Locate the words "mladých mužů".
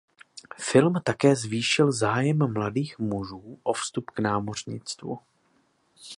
2.53-3.59